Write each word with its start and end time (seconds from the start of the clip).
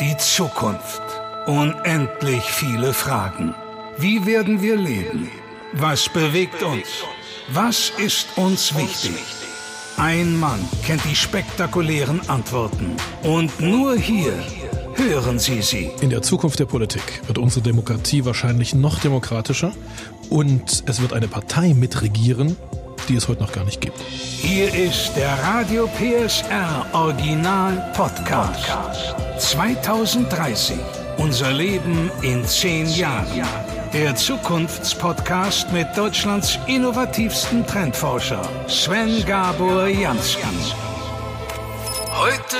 Die 0.00 0.14
Zukunft. 0.18 1.00
Unendlich 1.46 2.42
viele 2.42 2.92
Fragen. 2.92 3.54
Wie 3.96 4.26
werden 4.26 4.60
wir 4.60 4.76
leben? 4.76 5.30
Was 5.72 6.06
bewegt 6.10 6.62
uns? 6.62 6.86
Was 7.48 7.90
ist 7.96 8.36
uns 8.36 8.76
wichtig? 8.76 9.24
Ein 9.96 10.38
Mann 10.38 10.60
kennt 10.84 11.02
die 11.06 11.16
spektakulären 11.16 12.20
Antworten. 12.28 12.94
Und 13.22 13.58
nur 13.58 13.96
hier 13.96 14.34
hören 14.96 15.38
Sie 15.38 15.62
sie. 15.62 15.90
In 16.02 16.10
der 16.10 16.20
Zukunft 16.20 16.58
der 16.58 16.66
Politik 16.66 17.22
wird 17.26 17.38
unsere 17.38 17.62
Demokratie 17.62 18.26
wahrscheinlich 18.26 18.74
noch 18.74 18.98
demokratischer 18.98 19.72
und 20.28 20.84
es 20.86 21.00
wird 21.00 21.14
eine 21.14 21.28
Partei 21.28 21.72
mitregieren, 21.72 22.58
die 23.06 23.16
es 23.16 23.28
heute 23.28 23.42
noch 23.42 23.52
gar 23.52 23.64
nicht 23.64 23.80
gibt. 23.80 23.98
Hier 24.00 24.72
ist 24.74 25.16
der 25.16 25.32
Radio 25.42 25.88
PSR 25.88 26.86
Original 26.92 27.92
Podcast. 27.94 28.66
2030. 29.38 30.76
Unser 31.18 31.52
Leben 31.52 32.10
in 32.22 32.44
zehn 32.44 32.88
Jahren. 32.90 33.26
Der 33.92 34.14
Zukunftspodcast 34.14 35.72
mit 35.72 35.88
Deutschlands 35.96 36.58
innovativsten 36.66 37.66
Trendforscher 37.66 38.42
Sven 38.68 39.24
Gabor 39.24 39.86
Jansky. 39.86 40.42
Heute 42.12 42.56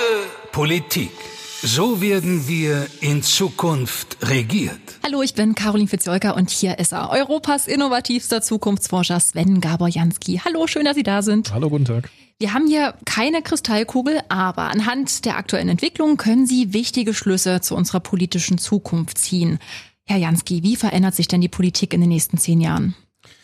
Politik. 0.52 1.35
So 1.62 2.02
werden 2.02 2.48
wir 2.48 2.86
in 3.00 3.22
Zukunft 3.22 4.18
regiert. 4.20 4.78
Hallo, 5.02 5.22
ich 5.22 5.32
bin 5.32 5.54
Caroline 5.54 5.88
Fitzjolka 5.88 6.32
und 6.32 6.50
hier 6.50 6.78
ist 6.78 6.92
er, 6.92 7.10
Europas 7.10 7.66
innovativster 7.66 8.42
Zukunftsforscher 8.42 9.18
Sven 9.20 9.62
Gabor 9.62 9.88
Jansky. 9.88 10.38
Hallo, 10.44 10.66
schön, 10.66 10.84
dass 10.84 10.96
Sie 10.96 11.02
da 11.02 11.22
sind. 11.22 11.54
Hallo, 11.54 11.70
guten 11.70 11.86
Tag. 11.86 12.10
Wir 12.38 12.52
haben 12.52 12.66
hier 12.66 12.94
keine 13.06 13.40
Kristallkugel, 13.40 14.20
aber 14.28 14.64
anhand 14.64 15.24
der 15.24 15.38
aktuellen 15.38 15.70
Entwicklung 15.70 16.18
können 16.18 16.46
Sie 16.46 16.74
wichtige 16.74 17.14
Schlüsse 17.14 17.62
zu 17.62 17.74
unserer 17.74 18.00
politischen 18.00 18.58
Zukunft 18.58 19.16
ziehen. 19.16 19.58
Herr 20.04 20.18
Jansky, 20.18 20.62
wie 20.62 20.76
verändert 20.76 21.14
sich 21.14 21.26
denn 21.26 21.40
die 21.40 21.48
Politik 21.48 21.94
in 21.94 22.02
den 22.02 22.10
nächsten 22.10 22.36
zehn 22.36 22.60
Jahren? 22.60 22.94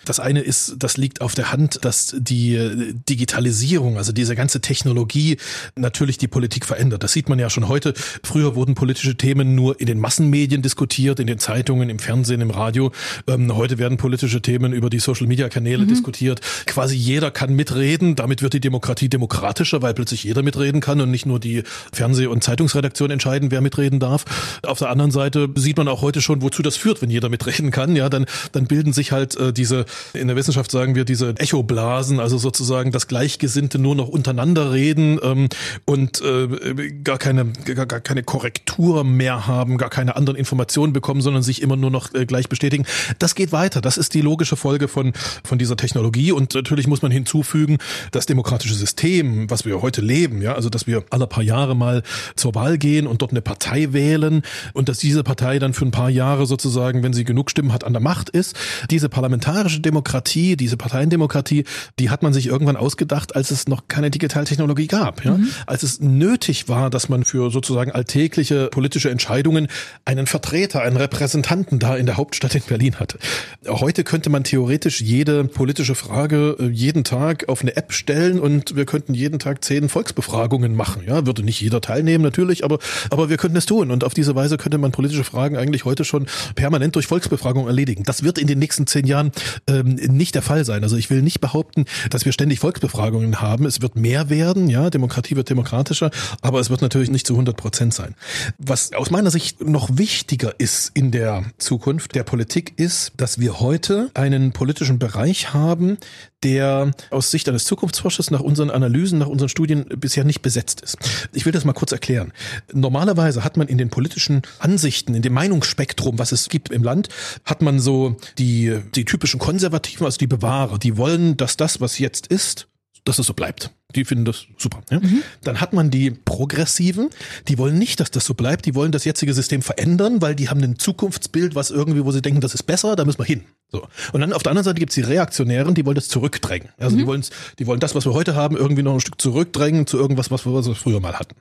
Das 0.05 0.20
eine 0.20 0.41
ist, 0.41 0.77
das 0.78 0.97
liegt 0.97 1.20
auf 1.20 1.34
der 1.34 1.53
Hand, 1.53 1.84
dass 1.84 2.14
die 2.19 2.95
Digitalisierung, 3.08 3.98
also 3.98 4.12
diese 4.12 4.34
ganze 4.34 4.61
Technologie 4.61 5.36
natürlich 5.77 6.19
die 6.19 6.28
Politik 6.28 6.67
verändert. 6.67 7.03
Das 7.03 7.12
sieht 7.12 7.28
man 7.28 7.39
ja 7.39 7.50
schon 7.50 7.69
heute. 7.69 7.95
Früher 8.23 8.55
wurden 8.55 8.75
politische 8.75 9.17
Themen 9.17 9.55
nur 9.55 9.80
in 9.80 9.86
den 9.86 9.98
Massenmedien 9.98 10.62
diskutiert, 10.62 11.20
in 11.20 11.27
den 11.27 11.39
Zeitungen, 11.39 11.89
im 11.89 11.98
Fernsehen, 11.98 12.41
im 12.41 12.50
Radio. 12.50 12.92
Ähm, 13.28 13.55
heute 13.55 13.78
werden 13.78 13.98
politische 13.98 14.42
Themen 14.42 14.73
über 14.73 14.91
die 14.91 14.98
Social-Media-Kanäle 14.98 15.84
mhm. 15.84 15.89
diskutiert. 15.89 16.41
Quasi 16.67 16.97
jeder 16.97 17.30
kann 17.30 17.55
mitreden. 17.55 18.17
Damit 18.17 18.42
wird 18.42 18.55
die 18.55 18.61
Demokratie 18.61 19.08
demokratischer, 19.08 19.83
weil 19.83 19.95
plötzlich 19.95 20.25
jeder 20.25 20.42
mitreden 20.42 20.80
kann 20.80 21.00
und 21.00 21.11
nicht 21.11 21.27
nur 21.27 21.39
die 21.39 21.62
Fernseh- 21.92 22.27
und 22.27 22.42
Zeitungsredaktion 22.42 23.11
entscheiden, 23.11 23.50
wer 23.50 23.61
mitreden 23.61 24.00
darf. 24.00 24.25
Auf 24.62 24.78
der 24.78 24.91
anderen 24.91 25.11
Seite 25.11 25.48
sieht 25.55 25.77
man 25.77 25.89
auch 25.89 26.03
heute 26.03 26.20
schon, 26.20 26.42
wozu 26.42 26.62
das 26.62 26.77
führt, 26.77 27.03
wenn 27.03 27.11
jeder 27.11 27.28
mitreden 27.28 27.70
kann. 27.70 27.97
Ja, 27.97 28.08
dann, 28.08 28.27
dann 28.53 28.67
bilden 28.67 28.92
sich 28.92 29.12
halt 29.12 29.36
äh, 29.36 29.53
diese 29.53 29.84
in 30.12 30.29
der 30.29 30.37
Wissenschaft 30.37 30.71
sagen 30.71 30.95
wir 30.95 31.05
diese 31.05 31.35
Echoblasen, 31.37 32.21
also 32.21 32.39
sozusagen 32.39 32.93
das 32.93 33.07
Gleichgesinnte 33.09 33.79
nur 33.79 33.95
noch 33.95 34.09
untereinander 34.09 34.73
reden 34.73 35.19
ähm, 35.23 35.48
und 35.85 36.23
äh, 36.23 36.93
gar 37.03 37.19
keine 37.19 37.47
gar, 37.65 37.87
gar 37.87 38.01
keine 38.01 38.23
Korrektur 38.23 39.05
mehr 39.05 39.47
haben, 39.47 39.79
gar 39.79 39.91
keine 39.91 40.17
anderen 40.17 40.39
Informationen 40.39 40.93
bekommen, 40.93 41.20
sondern 41.20 41.43
sich 41.43 41.63
immer 41.63 41.77
nur 41.77 41.91
noch 41.91 42.15
äh, 42.15 42.27
gleich 42.27 42.48
bestätigen. 42.48 42.85
Das 43.19 43.35
geht 43.35 43.53
weiter. 43.53 43.81
Das 43.81 43.97
ist 43.97 44.15
die 44.15 44.20
logische 44.20 44.57
Folge 44.57 44.89
von 44.89 45.13
von 45.45 45.59
dieser 45.59 45.77
Technologie 45.77 46.33
und 46.33 46.55
natürlich 46.55 46.87
muss 46.87 47.03
man 47.03 47.11
hinzufügen, 47.11 47.79
das 48.11 48.27
demokratische 48.27 48.75
System, 48.75 49.51
was 49.51 49.65
wir 49.65 49.83
heute 49.83 50.01
leben, 50.01 50.43
ja, 50.43 50.55
also 50.55 50.69
dass 50.69 50.87
wir 50.87 51.05
alle 51.11 51.27
paar 51.27 51.43
Jahre 51.43 51.75
mal 51.75 52.03
zur 52.37 52.55
Wahl 52.55 52.79
gehen 52.79 53.07
und 53.07 53.23
dort 53.23 53.33
eine 53.33 53.43
Partei 53.43 53.93
wählen 53.93 54.43
und 54.73 54.89
dass 54.89 54.98
diese 54.98 55.23
Partei 55.23 55.59
dann 55.59 55.75
für 55.75 55.85
ein 55.85 55.91
paar 55.91 56.11
Jahre 56.11 56.47
sozusagen, 56.47 57.03
wenn 57.03 57.13
sie 57.13 57.25
genug 57.25 57.51
Stimmen 57.51 57.73
hat, 57.73 57.85
an 57.85 57.93
der 57.93 58.03
Macht 58.03 58.31
ist. 58.31 58.57
Diese 58.91 59.09
parlamentarische 59.09 59.81
Demokratie, 59.83 60.57
diese 60.57 60.77
Parteiendemokratie, 60.77 61.65
die 61.98 62.11
hat 62.11 62.23
man 62.23 62.33
sich 62.33 62.47
irgendwann 62.47 62.77
ausgedacht, 62.77 63.37
als 63.37 63.51
es 63.51 63.69
noch 63.69 63.89
keine 63.89 64.11
Digitaltechnologie 64.11 64.87
gab. 64.87 65.25
Ja? 65.25 65.37
Mhm. 65.37 65.48
Als 65.67 65.83
es 65.83 66.01
nötig 66.01 66.69
war, 66.69 66.91
dass 66.91 67.09
man 67.09 67.25
für 67.25 67.51
sozusagen 67.51 67.92
alltägliche 67.92 68.69
politische 68.69 69.11
Entscheidungen 69.11 69.69
einen 70.05 70.27
Vertreter, 70.27 70.83
einen 70.83 70.97
Repräsentanten 70.97 71.79
da 71.79 71.97
in 71.97 72.07
der 72.07 72.17
Hauptstadt 72.17 72.55
in 72.55 72.63
Berlin 72.63 73.01
hatte. 73.01 73.19
Heute 73.67 74.05
könnte 74.05 74.31
man 74.31 74.45
theoretisch 74.45 75.01
jede 75.01 75.45
politische 75.45 75.95
Frage 75.95 76.57
äh, 76.59 76.69
jeden 76.69 77.05
Tag 77.05 77.48
auf 77.48 77.63
eine 77.63 77.77
App 77.77 77.92
stellen 77.92 78.41
und 78.41 78.77
wir 78.77 78.87
könnten 78.87 79.15
jeden 79.15 79.39
Tag 79.39 79.65
zehn 79.65 79.89
Volksbefragungen 79.89 80.75
machen. 80.75 81.03
Ja, 81.07 81.27
würde 81.27 81.42
nicht 81.42 81.61
jeder 81.61 81.81
teilnehmen 81.81 82.23
natürlich, 82.23 82.65
aber 82.65 82.79
aber 83.11 83.29
wir 83.29 83.37
könnten 83.37 83.57
es 83.57 83.67
tun 83.67 83.91
und 83.91 84.05
auf 84.05 84.15
diese 84.15 84.35
Weise 84.35 84.57
könnte 84.57 84.79
man 84.79 84.92
politische 84.92 85.25
Fragen 85.25 85.57
eigentlich 85.57 85.85
heute 85.85 86.05
schon 86.05 86.27
permanent 86.55 86.95
durch 86.95 87.07
Volksbefragung 87.07 87.67
erledigen. 87.67 88.05
Das 88.05 88.23
wird 88.23 88.39
in 88.39 88.47
den 88.47 88.59
nächsten 88.59 88.87
zehn 88.87 89.07
Jahren 89.07 89.33
ähm, 89.73 89.95
nicht 89.95 90.35
der 90.35 90.43
Fall 90.43 90.65
sein. 90.65 90.83
Also 90.83 90.97
ich 90.97 91.11
will 91.11 91.23
nicht 91.23 91.41
behaupten, 91.41 91.85
dass 92.11 92.25
wir 92.25 92.33
ständig 92.33 92.61
Volksbefragungen 92.61 93.41
haben. 93.41 93.67
Es 93.67 93.83
wird 93.83 93.97
mehr 93.97 94.31
werden, 94.31 94.69
ja, 94.69 94.91
Demokratie 94.91 95.37
wird 95.37 95.51
demokratischer, 95.51 96.11
aber 96.41 96.61
es 96.61 96.71
wird 96.71 96.83
natürlich 96.83 97.11
nicht 97.11 97.27
zu 97.27 97.35
100 97.35 97.57
Prozent 97.57 97.95
sein. 97.95 98.15
Was 98.59 98.93
aus 98.93 99.11
meiner 99.11 99.31
Sicht 99.31 99.61
noch 99.61 99.89
wichtiger 99.97 100.55
ist 100.59 100.91
in 100.95 101.11
der 101.11 101.45
Zukunft 101.59 102.15
der 102.15 102.25
Politik 102.25 102.75
ist, 102.77 103.13
dass 103.17 103.39
wir 103.39 103.61
heute 103.61 104.11
einen 104.15 104.53
politischen 104.53 104.99
Bereich 104.99 105.53
haben, 105.53 105.99
der 106.42 106.91
aus 107.11 107.30
Sicht 107.30 107.48
eines 107.48 107.64
Zukunftsforschers 107.64 108.30
nach 108.30 108.41
unseren 108.41 108.70
Analysen, 108.70 109.19
nach 109.19 109.29
unseren 109.29 109.48
Studien 109.48 109.85
bisher 109.97 110.25
nicht 110.25 110.42
besetzt 110.42 110.80
ist. 110.80 110.97
Ich 111.33 111.45
will 111.45 111.53
das 111.53 111.64
mal 111.64 111.73
kurz 111.73 111.92
erklären. 111.92 112.33
Normalerweise 112.73 113.45
hat 113.45 113.57
man 113.57 113.69
in 113.69 113.79
den 113.79 113.91
politischen 113.91 114.42
Ansichten, 114.58 115.14
in 115.14 115.23
dem 115.23 115.33
Meinungsspektrum, 115.33 116.19
was 116.19 116.33
es 116.33 116.48
gibt 116.48 116.70
im 116.70 116.83
Land, 116.83 117.08
hat 117.45 117.63
man 117.63 117.79
so 117.79 118.17
die, 118.39 118.79
die 118.95 119.05
typischen 119.05 119.41
Konservativen, 119.41 120.05
also 120.05 120.19
die 120.19 120.27
Bewahrer, 120.27 120.79
die 120.79 120.97
wollen, 120.97 121.36
dass 121.36 121.57
das, 121.57 121.80
was 121.80 121.98
jetzt 121.98 122.27
ist, 122.27 122.69
dass 123.05 123.19
es 123.19 123.27
so 123.27 123.35
bleibt. 123.35 123.70
Die 123.95 124.05
finden 124.05 124.24
das 124.24 124.47
super. 124.57 124.83
Ja? 124.91 125.01
Mhm. 125.01 125.23
Dann 125.42 125.61
hat 125.61 125.73
man 125.73 125.91
die 125.91 126.11
Progressiven, 126.11 127.11
die 127.48 127.59
wollen 127.59 127.79
nicht, 127.79 128.00
dass 128.00 128.11
das 128.11 128.25
so 128.25 128.35
bleibt, 128.35 128.64
die 128.64 128.75
wollen 128.75 128.93
das 128.93 129.05
jetzige 129.05 129.35
System 129.35 129.62
verändern, 129.62 130.23
weil 130.23 130.35
die 130.35 130.49
haben 130.49 130.62
ein 130.62 130.79
Zukunftsbild, 130.79 131.55
was 131.55 131.70
irgendwie, 131.70 132.05
wo 132.05 132.12
sie 132.12 132.23
denken, 132.23 132.41
das 132.41 132.55
ist 132.55 132.62
besser, 132.62 132.97
da 132.97 133.05
müssen 133.05 133.19
wir 133.19 133.26
hin. 133.26 133.44
So. 133.73 133.88
Und 134.12 134.21
dann 134.21 134.33
auf 134.35 134.43
der 134.43 134.50
anderen 134.50 134.65
Seite 134.65 134.79
gibt's 134.79 134.94
die 134.94 135.00
Reaktionären, 135.00 135.75
die 135.75 135.87
wollen 135.87 135.94
das 135.94 136.09
zurückdrängen. 136.09 136.69
Also 136.79 136.94
mhm. 136.94 137.00
die 137.00 137.06
wollen 137.06 137.25
die 137.59 137.67
wollen 137.67 137.81
das, 137.81 137.94
was 137.94 138.05
wir 138.05 138.12
heute 138.12 138.35
haben, 138.35 138.56
irgendwie 138.56 138.83
noch 138.83 138.93
ein 138.93 139.00
Stück 139.00 139.21
zurückdrängen 139.21 139.87
zu 139.87 139.97
irgendwas, 139.97 140.31
was 140.31 140.44
wir, 140.44 140.53
was 140.53 140.67
wir 140.67 140.75
früher 140.75 141.00
mal 141.00 141.19
hatten. 141.19 141.35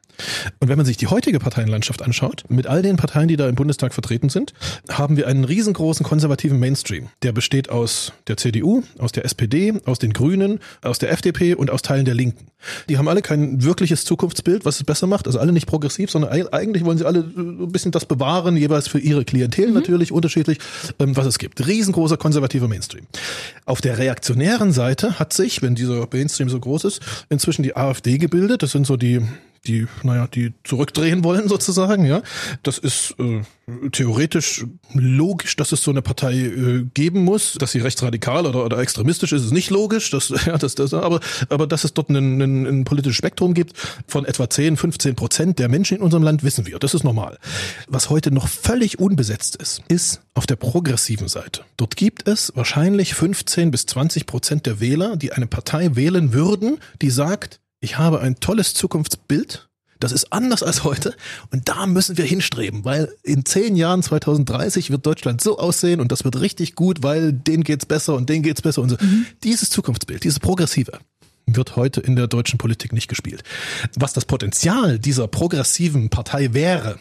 Und 0.60 0.70
wenn 0.70 0.78
man 0.78 0.86
sich 0.86 0.98
die 0.98 1.08
heutige 1.08 1.40
Parteienlandschaft 1.40 2.02
anschaut, 2.02 2.44
mit 2.48 2.68
all 2.68 2.82
den 2.82 2.96
Parteien, 2.96 3.28
die 3.28 3.36
da 3.36 3.50
im 3.50 3.56
Bundestag 3.56 3.94
vertreten 3.94 4.30
sind, 4.30 4.54
haben 4.90 5.18
wir 5.18 5.28
einen 5.28 5.44
riesengroßen 5.44 6.06
konservativen 6.06 6.60
Mainstream. 6.60 7.10
Der 7.24 7.34
besteht 7.34 7.70
aus 7.70 8.14
der 8.28 8.38
CDU, 8.38 8.84
aus 8.98 9.12
der 9.12 9.26
SPD, 9.26 9.74
aus 9.86 10.00
den 10.00 10.14
Grünen, 10.14 10.60
aus 10.82 11.00
der 11.00 11.12
FDP 11.12 11.56
und 11.56 11.70
aus 11.70 11.82
Teilen 11.82 12.06
der 12.06 12.16
Linken. 12.16 12.48
Die 12.90 12.98
haben 12.98 13.08
alle 13.08 13.22
kein 13.22 13.64
wirkliches 13.64 14.06
Zukunftsbild, 14.06 14.66
was 14.66 14.76
es 14.78 14.84
besser 14.84 15.08
macht. 15.08 15.28
Also 15.28 15.40
alle 15.40 15.52
nicht 15.52 15.68
progressiv, 15.68 16.12
sondern 16.12 16.32
eigentlich 16.52 16.86
wollen 16.86 16.98
sie 16.98 17.06
alle 17.06 17.20
ein 17.20 17.72
bisschen 17.72 17.92
das 17.92 18.06
bewahren, 18.06 18.56
jeweils 18.56 18.88
für 18.88 19.00
ihre 19.00 19.26
Klientel 19.26 19.70
mhm. 19.70 19.74
natürlich 19.74 20.12
unterschiedlich, 20.12 20.60
ähm, 21.00 21.18
was 21.18 21.26
es 21.26 21.40
gibt. 21.40 21.66
Riesengroßer 21.66 22.18
konservativer 22.22 22.68
Mainstream. 22.68 23.08
Auf 23.66 23.82
der 23.82 23.98
reaktionären 23.98 24.72
Seite 24.72 25.18
hat 25.18 25.34
sich, 25.34 25.64
wenn 25.64 25.74
dieser 25.74 26.08
Mainstream 26.14 26.50
so 26.50 26.60
groß 26.60 26.84
ist, 26.86 27.02
inzwischen 27.30 27.64
die 27.64 27.76
AfD 27.76 28.20
gebildet. 28.20 28.62
Das 28.62 28.72
sind 28.72 28.86
so 28.86 28.96
die 28.96 29.22
die, 29.68 29.88
naja, 30.04 30.28
die 30.28 30.54
zurückdrehen 30.64 31.24
wollen 31.24 31.48
sozusagen, 31.48 32.06
ja. 32.06 32.24
Das 32.64 32.78
ist 32.78 33.16
äh, 33.20 33.42
theoretisch 33.92 34.66
logisch, 34.94 35.56
dass 35.56 35.72
es 35.72 35.84
so 35.84 35.92
eine 35.92 36.02
Partei 36.02 36.34
äh, 36.34 36.86
geben 36.94 37.24
muss, 37.24 37.54
dass 37.54 37.72
sie 37.72 37.80
rechtsradikal 37.80 38.46
oder, 38.46 38.66
oder 38.66 38.80
extremistisch 38.80 39.32
ist, 39.32 39.46
ist 39.46 39.52
nicht 39.52 39.70
logisch, 39.70 40.10
dass, 40.10 40.30
ja, 40.46 40.58
das, 40.58 40.76
das, 40.76 40.94
aber, 40.94 41.20
aber 41.50 41.68
dass 41.68 41.84
es 41.84 41.94
dort 41.94 42.10
ein, 42.10 42.42
ein, 42.42 42.66
ein 42.66 42.84
politisches 42.86 43.18
Spektrum 43.18 43.54
gibt 43.54 43.74
von 44.08 44.26
etwa 44.26 44.50
10, 44.50 44.78
15 44.78 45.16
Prozent 45.16 45.60
der 45.60 45.70
Menschen 45.70 45.98
in 45.98 46.04
unserem 46.04 46.24
Land, 46.24 46.44
wissen 46.44 46.66
wir. 46.66 46.80
Das 46.80 46.94
ist 46.94 47.04
normal. 47.04 47.38
Was 47.88 48.10
heute 48.10 48.32
noch 48.32 48.48
völlig 48.48 49.00
unbesetzt 49.00 49.56
ist, 49.58 49.84
ist 49.88 50.22
auf 50.34 50.48
der 50.48 50.56
progressiven 50.56 51.28
Seite. 51.28 51.62
Dort 51.78 51.96
gibt 51.96 52.28
es 52.28 52.52
wahrscheinlich 52.56 53.14
15 53.14 53.70
bis 53.70 53.86
20 53.86 54.26
Prozent 54.26 54.66
der 54.66 54.80
Wähler, 54.80 55.18
die 55.18 55.34
eine 55.34 55.48
Partei 55.48 55.96
wählen 55.96 56.34
würden, 56.34 56.80
die 57.02 57.10
sagt, 57.10 57.61
ich 57.82 57.98
habe 57.98 58.22
ein 58.22 58.40
tolles 58.40 58.74
Zukunftsbild. 58.74 59.68
Das 60.00 60.12
ist 60.12 60.32
anders 60.34 60.64
als 60.64 60.84
heute. 60.84 61.16
Und 61.52 61.70
da 61.70 61.86
müssen 61.86 62.18
wir 62.18 62.26
hinstreben, 62.26 62.86
weil 62.86 63.14
in 63.22 63.46
zehn 63.46 63.76
Jahren, 63.76 64.02
2030, 64.02 64.90
wird 64.90 65.06
Deutschland 65.06 65.42
so 65.42 65.60
aussehen 65.60 66.00
und 66.00 66.12
das 66.12 66.24
wird 66.24 66.40
richtig 66.40 66.76
gut, 66.76 67.04
weil 67.04 67.34
denen 67.34 67.64
geht's 67.64 67.86
besser 67.86 68.16
und 68.16 68.30
denen 68.30 68.42
geht's 68.42 68.64
besser 68.64 68.82
und 68.82 68.90
so. 68.90 68.98
Mhm. 69.00 69.26
Dieses 69.44 69.70
Zukunftsbild, 69.70 70.24
dieses 70.24 70.40
Progressive, 70.40 71.00
wird 71.46 71.76
heute 71.76 72.02
in 72.02 72.16
der 72.16 72.28
deutschen 72.28 72.58
Politik 72.58 72.94
nicht 72.94 73.10
gespielt. 73.10 73.44
Was 73.96 74.14
das 74.14 74.26
Potenzial 74.26 74.98
dieser 74.98 75.28
progressiven 75.28 76.10
Partei 76.10 76.54
wäre, 76.54 77.00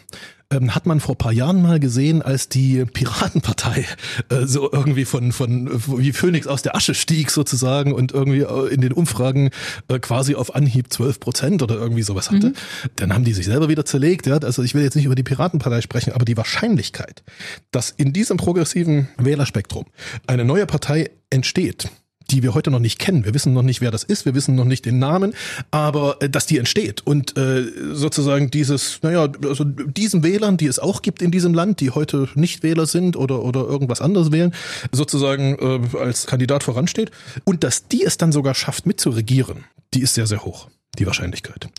ähm, 0.51 0.75
hat 0.75 0.85
man 0.85 0.99
vor 0.99 1.17
paar 1.17 1.31
Jahren 1.31 1.61
mal 1.61 1.79
gesehen, 1.79 2.21
als 2.21 2.49
die 2.49 2.85
Piratenpartei 2.85 3.85
äh, 4.29 4.45
so 4.45 4.71
irgendwie 4.71 5.05
von, 5.05 5.31
von 5.31 5.69
wie 5.97 6.11
Phönix 6.11 6.47
aus 6.47 6.61
der 6.61 6.75
Asche 6.75 6.93
stieg 6.93 7.31
sozusagen 7.31 7.93
und 7.93 8.11
irgendwie 8.11 8.41
äh, 8.41 8.73
in 8.73 8.81
den 8.81 8.93
Umfragen 8.93 9.49
äh, 9.87 9.99
quasi 9.99 10.35
auf 10.35 10.55
Anhieb 10.55 10.91
12 10.91 11.19
Prozent 11.19 11.63
oder 11.63 11.75
irgendwie 11.75 12.03
sowas 12.03 12.29
hatte. 12.31 12.49
Mhm. 12.49 12.53
Dann 12.97 13.13
haben 13.13 13.23
die 13.23 13.33
sich 13.33 13.45
selber 13.45 13.69
wieder 13.69 13.85
zerlegt. 13.85 14.27
Ja? 14.27 14.37
Also 14.37 14.63
ich 14.63 14.75
will 14.75 14.83
jetzt 14.83 14.95
nicht 14.95 15.05
über 15.05 15.15
die 15.15 15.23
Piratenpartei 15.23 15.81
sprechen, 15.81 16.13
aber 16.13 16.25
die 16.25 16.37
Wahrscheinlichkeit, 16.37 17.23
dass 17.71 17.89
in 17.91 18.13
diesem 18.13 18.37
progressiven 18.37 19.07
Wählerspektrum 19.17 19.85
eine 20.27 20.45
neue 20.45 20.65
Partei 20.65 21.11
entsteht, 21.29 21.89
die 22.31 22.43
wir 22.43 22.53
heute 22.53 22.71
noch 22.71 22.79
nicht 22.79 22.99
kennen. 22.99 23.25
Wir 23.25 23.33
wissen 23.33 23.53
noch 23.53 23.61
nicht, 23.61 23.81
wer 23.81 23.91
das 23.91 24.03
ist, 24.03 24.25
wir 24.25 24.35
wissen 24.35 24.55
noch 24.55 24.65
nicht 24.65 24.85
den 24.85 24.99
Namen, 24.99 25.33
aber 25.69 26.17
äh, 26.21 26.29
dass 26.29 26.45
die 26.45 26.57
entsteht. 26.57 27.01
Und 27.05 27.37
äh, 27.37 27.63
sozusagen 27.93 28.49
dieses, 28.49 28.99
naja, 29.01 29.27
also 29.43 29.63
diesen 29.63 30.23
Wählern, 30.23 30.57
die 30.57 30.67
es 30.67 30.79
auch 30.79 31.01
gibt 31.01 31.21
in 31.21 31.31
diesem 31.31 31.53
Land, 31.53 31.79
die 31.79 31.91
heute 31.91 32.29
nicht 32.35 32.63
Wähler 32.63 32.85
sind 32.85 33.15
oder 33.15 33.43
oder 33.43 33.61
irgendwas 33.61 34.01
anderes 34.01 34.31
wählen, 34.31 34.53
sozusagen 34.91 35.57
äh, 35.59 35.97
als 35.97 36.25
Kandidat 36.25 36.63
voransteht. 36.63 37.11
Und 37.43 37.63
dass 37.63 37.87
die 37.87 38.03
es 38.03 38.17
dann 38.17 38.31
sogar 38.31 38.55
schafft 38.55 38.85
mitzuregieren, 38.85 39.65
die 39.93 40.01
ist 40.01 40.13
sehr 40.13 40.27
sehr 40.27 40.45
hoch 40.45 40.69
die 40.99 41.05
Wahrscheinlichkeit. 41.07 41.69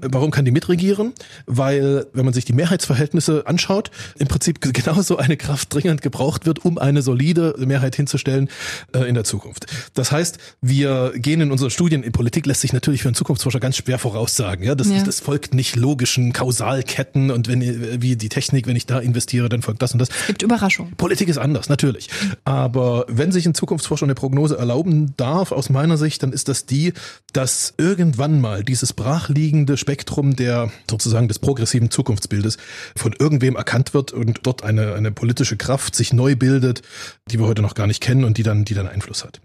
Warum 0.00 0.30
kann 0.30 0.44
die 0.44 0.52
mitregieren? 0.52 1.12
Weil, 1.46 2.06
wenn 2.12 2.24
man 2.24 2.32
sich 2.32 2.44
die 2.44 2.52
Mehrheitsverhältnisse 2.52 3.46
anschaut, 3.46 3.90
im 4.16 4.28
Prinzip 4.28 4.60
genauso 4.72 5.16
eine 5.16 5.36
Kraft 5.36 5.74
dringend 5.74 6.02
gebraucht 6.02 6.46
wird, 6.46 6.64
um 6.64 6.78
eine 6.78 7.02
solide 7.02 7.54
Mehrheit 7.58 7.96
hinzustellen 7.96 8.48
äh, 8.94 9.00
in 9.08 9.14
der 9.14 9.24
Zukunft. 9.24 9.66
Das 9.94 10.12
heißt, 10.12 10.38
wir 10.60 11.12
gehen 11.16 11.40
in 11.40 11.50
unseren 11.50 11.70
Studien, 11.70 12.04
in 12.04 12.12
Politik 12.12 12.46
lässt 12.46 12.60
sich 12.60 12.72
natürlich 12.72 13.02
für 13.02 13.08
einen 13.08 13.16
Zukunftsforscher 13.16 13.58
ganz 13.58 13.76
schwer 13.76 13.98
voraussagen. 13.98 14.64
Ja, 14.64 14.76
das, 14.76 14.88
ja. 14.88 15.02
das 15.02 15.18
folgt 15.18 15.52
nicht 15.52 15.74
logischen 15.74 16.32
Kausalketten 16.32 17.32
und 17.32 17.48
wenn 17.48 17.60
wie 18.00 18.16
die 18.16 18.28
Technik, 18.28 18.68
wenn 18.68 18.76
ich 18.76 18.86
da 18.86 19.00
investiere, 19.00 19.48
dann 19.48 19.62
folgt 19.62 19.82
das 19.82 19.92
und 19.92 19.98
das. 19.98 20.10
Es 20.10 20.26
gibt 20.28 20.42
Überraschungen. 20.42 20.94
Politik 20.96 21.28
ist 21.28 21.38
anders, 21.38 21.68
natürlich. 21.68 22.08
Aber 22.44 23.04
wenn 23.08 23.32
sich 23.32 23.46
ein 23.46 23.54
Zukunftsforscher 23.54 24.06
eine 24.06 24.14
Prognose 24.14 24.56
erlauben 24.56 25.14
darf, 25.16 25.50
aus 25.50 25.70
meiner 25.70 25.96
Sicht, 25.96 26.22
dann 26.22 26.32
ist 26.32 26.48
das 26.48 26.66
die, 26.66 26.92
dass 27.32 27.74
irgendwann 27.76 28.40
mal 28.40 28.59
dieses 28.62 28.92
brachliegende 28.92 29.76
Spektrum 29.76 30.36
der 30.36 30.70
sozusagen 30.88 31.28
des 31.28 31.38
progressiven 31.38 31.90
Zukunftsbildes 31.90 32.58
von 32.96 33.14
irgendwem 33.18 33.56
erkannt 33.56 33.94
wird 33.94 34.12
und 34.12 34.40
dort 34.42 34.62
eine, 34.64 34.94
eine 34.94 35.10
politische 35.12 35.56
Kraft 35.56 35.94
sich 35.94 36.12
neu 36.12 36.36
bildet, 36.36 36.82
die 37.30 37.38
wir 37.38 37.46
heute 37.46 37.62
noch 37.62 37.74
gar 37.74 37.86
nicht 37.86 38.00
kennen 38.00 38.24
und 38.24 38.38
die 38.38 38.42
dann, 38.42 38.64
die 38.64 38.74
dann 38.74 38.88
Einfluss 38.88 39.24
hat. 39.24 39.40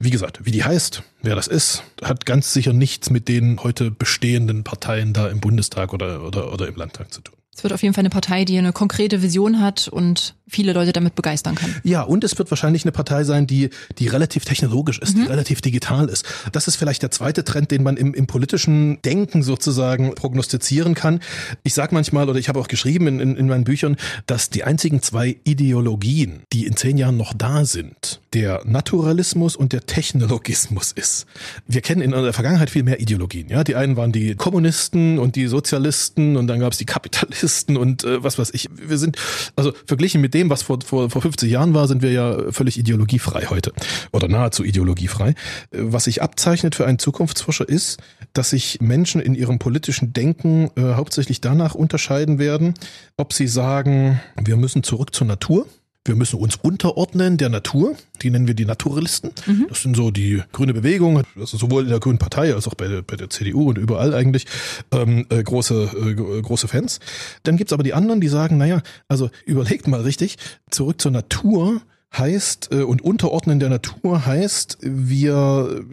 Wie 0.00 0.10
gesagt, 0.10 0.44
wie 0.44 0.52
die 0.52 0.62
heißt, 0.62 1.02
wer 1.22 1.34
das 1.34 1.48
ist, 1.48 1.82
hat 2.02 2.24
ganz 2.24 2.52
sicher 2.52 2.72
nichts 2.72 3.10
mit 3.10 3.26
den 3.26 3.62
heute 3.64 3.90
bestehenden 3.90 4.62
Parteien 4.62 5.12
da 5.12 5.28
im 5.28 5.40
Bundestag 5.40 5.92
oder, 5.92 6.22
oder, 6.22 6.52
oder 6.52 6.68
im 6.68 6.76
Landtag 6.76 7.12
zu 7.12 7.20
tun. 7.20 7.34
Es 7.58 7.64
wird 7.64 7.72
auf 7.72 7.82
jeden 7.82 7.92
Fall 7.92 8.02
eine 8.02 8.10
Partei, 8.10 8.44
die 8.44 8.56
eine 8.56 8.72
konkrete 8.72 9.20
Vision 9.22 9.60
hat 9.60 9.88
und 9.88 10.36
viele 10.48 10.72
Leute 10.72 10.92
damit 10.92 11.14
begeistern 11.14 11.54
kann. 11.54 11.74
Ja, 11.84 12.02
und 12.02 12.24
es 12.24 12.38
wird 12.38 12.50
wahrscheinlich 12.50 12.84
eine 12.84 12.92
Partei 12.92 13.24
sein, 13.24 13.46
die, 13.46 13.70
die 13.98 14.08
relativ 14.08 14.44
technologisch 14.44 14.98
ist, 14.98 15.16
mhm. 15.16 15.22
die 15.22 15.26
relativ 15.28 15.60
digital 15.60 16.08
ist. 16.08 16.24
Das 16.52 16.68
ist 16.68 16.76
vielleicht 16.76 17.02
der 17.02 17.10
zweite 17.10 17.44
Trend, 17.44 17.70
den 17.70 17.82
man 17.82 17.96
im, 17.96 18.14
im 18.14 18.26
politischen 18.26 19.00
Denken 19.02 19.42
sozusagen 19.42 20.14
prognostizieren 20.14 20.94
kann. 20.94 21.20
Ich 21.62 21.74
sage 21.74 21.94
manchmal, 21.94 22.28
oder 22.28 22.38
ich 22.38 22.48
habe 22.48 22.58
auch 22.60 22.68
geschrieben 22.68 23.06
in, 23.06 23.20
in, 23.20 23.36
in 23.36 23.46
meinen 23.48 23.64
Büchern, 23.64 23.96
dass 24.26 24.50
die 24.50 24.64
einzigen 24.64 25.02
zwei 25.02 25.36
Ideologien, 25.44 26.42
die 26.52 26.66
in 26.66 26.76
zehn 26.76 26.98
Jahren 26.98 27.16
noch 27.16 27.34
da 27.34 27.64
sind, 27.64 28.20
der 28.32 28.62
Naturalismus 28.64 29.56
und 29.56 29.72
der 29.72 29.86
Technologismus 29.86 30.92
ist. 30.92 31.26
Wir 31.66 31.80
kennen 31.80 32.02
in 32.02 32.10
der 32.10 32.32
Vergangenheit 32.32 32.70
viel 32.70 32.82
mehr 32.82 33.00
Ideologien. 33.00 33.48
Ja, 33.48 33.64
die 33.64 33.74
einen 33.74 33.96
waren 33.96 34.12
die 34.12 34.34
Kommunisten 34.34 35.18
und 35.18 35.36
die 35.36 35.46
Sozialisten 35.46 36.36
und 36.36 36.46
dann 36.46 36.60
gab 36.60 36.72
es 36.72 36.78
die 36.78 36.84
Kapitalisten 36.84 37.76
und 37.76 38.04
äh, 38.04 38.22
was 38.22 38.38
weiß 38.38 38.50
ich. 38.52 38.68
Wir 38.72 38.98
sind 38.98 39.16
also 39.56 39.72
verglichen 39.86 40.20
mit 40.20 40.34
dem, 40.34 40.37
was 40.46 40.62
vor, 40.62 40.78
vor, 40.84 41.10
vor 41.10 41.22
50 41.22 41.50
Jahren 41.50 41.74
war, 41.74 41.88
sind 41.88 42.02
wir 42.02 42.12
ja 42.12 42.52
völlig 42.52 42.78
ideologiefrei 42.78 43.46
heute 43.46 43.72
oder 44.12 44.28
nahezu 44.28 44.64
ideologiefrei. 44.64 45.34
Was 45.72 46.04
sich 46.04 46.22
abzeichnet 46.22 46.74
für 46.74 46.86
einen 46.86 46.98
Zukunftsforscher 46.98 47.68
ist, 47.68 47.98
dass 48.32 48.50
sich 48.50 48.80
Menschen 48.80 49.20
in 49.20 49.34
ihrem 49.34 49.58
politischen 49.58 50.12
Denken 50.12 50.70
äh, 50.76 50.94
hauptsächlich 50.94 51.40
danach 51.40 51.74
unterscheiden 51.74 52.38
werden, 52.38 52.74
ob 53.16 53.32
sie 53.32 53.48
sagen, 53.48 54.20
wir 54.40 54.56
müssen 54.56 54.82
zurück 54.82 55.14
zur 55.14 55.26
Natur 55.26 55.66
wir 56.08 56.16
müssen 56.16 56.40
uns 56.40 56.56
unterordnen 56.56 57.36
der 57.36 57.50
Natur. 57.50 57.94
Die 58.22 58.30
nennen 58.30 58.46
wir 58.46 58.54
die 58.54 58.64
Naturalisten. 58.64 59.30
Mhm. 59.46 59.66
Das 59.68 59.82
sind 59.82 59.96
so 59.96 60.10
die 60.10 60.42
grüne 60.52 60.74
Bewegung, 60.74 61.22
also 61.38 61.56
sowohl 61.56 61.84
in 61.84 61.90
der 61.90 62.00
Grünen 62.00 62.18
Partei 62.18 62.54
als 62.54 62.66
auch 62.66 62.74
bei 62.74 62.88
der, 62.88 63.02
bei 63.02 63.16
der 63.16 63.30
CDU 63.30 63.68
und 63.68 63.78
überall 63.78 64.14
eigentlich 64.14 64.46
ähm, 64.90 65.26
äh, 65.28 65.42
große, 65.42 65.90
äh, 66.10 66.42
große 66.42 66.66
Fans. 66.66 66.98
Dann 67.44 67.56
gibt's 67.56 67.72
aber 67.72 67.82
die 67.82 67.94
anderen, 67.94 68.20
die 68.20 68.28
sagen, 68.28 68.56
naja, 68.56 68.82
also 69.06 69.30
überlegt 69.44 69.86
mal 69.86 70.00
richtig, 70.00 70.36
zurück 70.70 71.00
zur 71.00 71.12
Natur 71.12 71.82
heißt 72.16 72.70
äh, 72.72 72.82
und 72.82 73.02
unterordnen 73.02 73.60
der 73.60 73.68
Natur 73.68 74.24
heißt, 74.24 74.78
wir, 74.80 75.84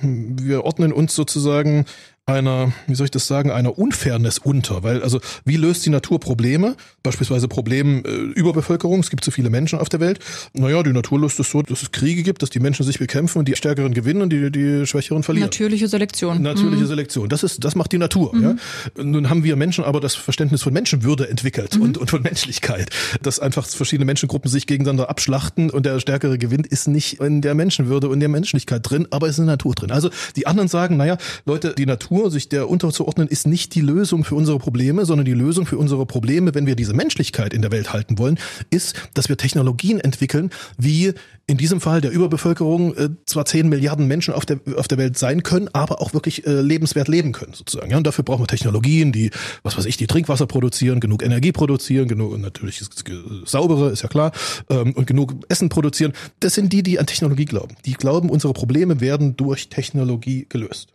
wir 0.00 0.64
ordnen 0.64 0.92
uns 0.92 1.14
sozusagen 1.14 1.86
einer, 2.26 2.72
wie 2.88 2.96
soll 2.96 3.04
ich 3.04 3.12
das 3.12 3.28
sagen, 3.28 3.52
einer 3.52 3.78
Unfairness 3.78 4.38
unter. 4.38 4.82
Weil, 4.82 5.00
also, 5.04 5.20
wie 5.44 5.56
löst 5.56 5.86
die 5.86 5.90
Natur 5.90 6.18
Probleme? 6.18 6.74
Beispielsweise 7.04 7.46
Problem 7.46 8.02
äh, 8.04 8.08
Überbevölkerung, 8.08 8.98
es 8.98 9.10
gibt 9.10 9.24
zu 9.24 9.30
viele 9.30 9.48
Menschen 9.48 9.78
auf 9.78 9.88
der 9.88 10.00
Welt. 10.00 10.18
Naja, 10.52 10.82
die 10.82 10.92
Natur 10.92 11.20
löst 11.20 11.38
es 11.38 11.52
so, 11.52 11.62
dass 11.62 11.82
es 11.82 11.92
Kriege 11.92 12.24
gibt, 12.24 12.42
dass 12.42 12.50
die 12.50 12.58
Menschen 12.58 12.84
sich 12.84 12.98
bekämpfen 12.98 13.38
und 13.38 13.46
die 13.46 13.54
Stärkeren 13.54 13.94
gewinnen 13.94 14.22
und 14.22 14.30
die, 14.30 14.50
die 14.50 14.86
Schwächeren 14.86 15.22
verlieren. 15.22 15.46
Natürliche 15.46 15.86
Selektion. 15.86 16.42
Natürliche 16.42 16.82
mhm. 16.82 16.88
Selektion. 16.88 17.28
Das 17.28 17.44
ist, 17.44 17.62
das 17.62 17.76
macht 17.76 17.92
die 17.92 17.98
Natur. 17.98 18.34
Mhm. 18.34 18.42
Ja? 18.42 19.04
Nun 19.04 19.30
haben 19.30 19.44
wir 19.44 19.54
Menschen 19.54 19.84
aber 19.84 20.00
das 20.00 20.16
Verständnis 20.16 20.64
von 20.64 20.72
Menschenwürde 20.72 21.30
entwickelt 21.30 21.76
mhm. 21.76 21.82
und, 21.82 21.98
und 21.98 22.10
von 22.10 22.22
Menschlichkeit. 22.22 22.90
Dass 23.22 23.38
einfach 23.38 23.68
verschiedene 23.68 24.04
Menschengruppen 24.04 24.50
sich 24.50 24.66
gegeneinander 24.66 25.08
abschlachten 25.10 25.70
und 25.70 25.86
der 25.86 26.00
Stärkere 26.00 26.38
gewinnt, 26.38 26.66
ist 26.66 26.88
nicht 26.88 27.20
in 27.20 27.40
der 27.40 27.54
Menschenwürde 27.54 28.08
und 28.08 28.18
der 28.18 28.28
Menschlichkeit 28.28 28.80
drin, 28.82 29.06
aber 29.12 29.28
ist 29.28 29.38
in 29.38 29.46
der 29.46 29.54
Natur 29.54 29.76
drin. 29.76 29.92
Also 29.92 30.10
die 30.34 30.48
anderen 30.48 30.66
sagen, 30.66 30.96
naja, 30.96 31.18
Leute, 31.44 31.72
die 31.78 31.86
Natur 31.86 32.15
Natur, 32.16 32.30
sich 32.30 32.48
der 32.48 32.70
unterzuordnen, 32.70 33.28
ist 33.28 33.46
nicht 33.46 33.74
die 33.74 33.82
Lösung 33.82 34.24
für 34.24 34.36
unsere 34.36 34.58
Probleme, 34.58 35.04
sondern 35.04 35.26
die 35.26 35.34
Lösung 35.34 35.66
für 35.66 35.76
unsere 35.76 36.06
Probleme, 36.06 36.54
wenn 36.54 36.66
wir 36.66 36.74
diese 36.74 36.94
Menschlichkeit 36.94 37.52
in 37.52 37.60
der 37.60 37.70
Welt 37.70 37.92
halten 37.92 38.16
wollen, 38.18 38.38
ist, 38.70 38.94
dass 39.12 39.28
wir 39.28 39.36
Technologien 39.36 40.00
entwickeln, 40.00 40.50
wie 40.78 41.12
in 41.46 41.58
diesem 41.58 41.80
Fall 41.80 42.00
der 42.00 42.10
Überbevölkerung 42.10 42.96
äh, 42.96 43.10
zwar 43.26 43.44
10 43.44 43.68
Milliarden 43.68 44.08
Menschen 44.08 44.32
auf 44.32 44.46
der, 44.46 44.60
auf 44.76 44.88
der 44.88 44.96
Welt 44.96 45.18
sein 45.18 45.42
können, 45.42 45.68
aber 45.74 46.00
auch 46.00 46.14
wirklich 46.14 46.46
äh, 46.46 46.60
lebenswert 46.62 47.08
leben 47.08 47.32
können, 47.32 47.52
sozusagen. 47.52 47.90
Ja, 47.90 47.98
und 47.98 48.06
dafür 48.06 48.24
brauchen 48.24 48.42
wir 48.42 48.46
Technologien, 48.46 49.12
die, 49.12 49.30
was 49.62 49.76
weiß 49.76 49.84
ich, 49.84 49.98
die 49.98 50.06
Trinkwasser 50.06 50.46
produzieren, 50.46 51.00
genug 51.00 51.22
Energie 51.22 51.52
produzieren, 51.52 52.08
genug, 52.08 52.38
natürlich 52.38 52.82
saubere, 53.44 53.90
ist 53.90 54.02
ja 54.02 54.08
klar, 54.08 54.32
ähm, 54.70 54.94
und 54.94 55.06
genug 55.06 55.34
Essen 55.50 55.68
produzieren. 55.68 56.14
Das 56.40 56.54
sind 56.54 56.72
die, 56.72 56.82
die 56.82 56.98
an 56.98 57.06
Technologie 57.06 57.44
glauben. 57.44 57.76
Die 57.84 57.92
glauben, 57.92 58.30
unsere 58.30 58.54
Probleme 58.54 59.00
werden 59.00 59.36
durch 59.36 59.68
Technologie 59.68 60.46
gelöst. 60.48 60.88